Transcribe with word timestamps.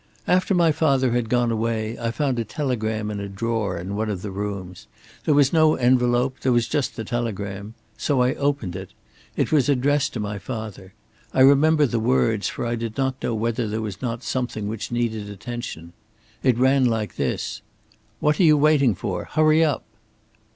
"After 0.25 0.55
my 0.55 0.71
father 0.71 1.11
had 1.11 1.29
gone 1.29 1.51
away, 1.51 1.95
I 1.99 2.09
found 2.09 2.39
a 2.39 2.43
telegram 2.43 3.11
in 3.11 3.19
a 3.19 3.29
drawer 3.29 3.77
in 3.77 3.95
one 3.95 4.09
of 4.09 4.23
the 4.23 4.31
rooms. 4.31 4.87
There 5.25 5.35
was 5.35 5.53
no 5.53 5.75
envelope, 5.75 6.39
there 6.41 6.51
was 6.51 6.67
just 6.67 6.95
the 6.95 7.03
telegram. 7.03 7.75
So 7.99 8.23
I 8.23 8.33
opened 8.33 8.75
it. 8.75 8.93
It 9.37 9.51
was 9.51 9.69
addressed 9.69 10.13
to 10.13 10.19
my 10.19 10.39
father. 10.39 10.95
I 11.35 11.41
remember 11.41 11.85
the 11.85 11.99
words, 11.99 12.47
for 12.49 12.65
I 12.65 12.73
did 12.73 12.97
not 12.97 13.21
know 13.21 13.35
whether 13.35 13.67
there 13.67 13.79
was 13.79 14.01
not 14.01 14.23
something 14.23 14.67
which 14.67 14.91
needed 14.91 15.29
attention. 15.29 15.93
It 16.41 16.57
ran 16.57 16.85
like 16.85 17.15
this: 17.15 17.61
'What 18.19 18.39
are 18.39 18.43
you 18.43 18.57
waiting 18.57 18.95
for? 18.95 19.25
Hurry 19.25 19.63
up.'" 19.63 19.83